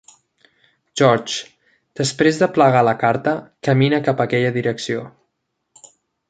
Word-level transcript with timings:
George, 1.01 1.35
després 2.01 2.39
de 2.43 2.47
plegar 2.55 2.81
la 2.87 2.95
carta, 3.05 3.35
camina 3.69 4.01
cap 4.09 4.25
aquella 4.27 4.55
direcció. 4.57 5.05